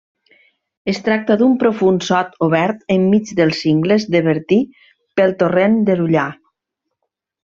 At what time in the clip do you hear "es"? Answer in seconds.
0.91-0.99